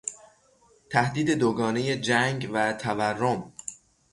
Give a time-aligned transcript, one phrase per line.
[0.89, 3.53] تهدید دوگانهی جنگ و تورم